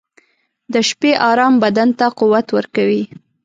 •د 0.73 0.75
شپې 0.89 1.11
ارام 1.29 1.53
بدن 1.63 1.89
ته 1.99 2.05
قوت 2.19 2.47
ورکوي. 2.57 3.03